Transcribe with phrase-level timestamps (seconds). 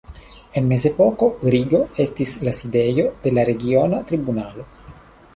[0.59, 4.67] En mezepoko Brigo estis la sidejo de la regiona tribunalo.